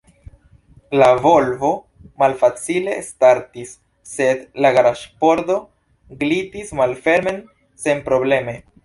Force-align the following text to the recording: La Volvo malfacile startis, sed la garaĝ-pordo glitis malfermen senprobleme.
La 0.99 1.07
Volvo 1.25 1.67
malfacile 2.21 2.95
startis, 3.09 3.75
sed 4.15 4.41
la 4.67 4.71
garaĝ-pordo 4.79 5.59
glitis 6.25 6.73
malfermen 6.81 7.39
senprobleme. 7.85 8.57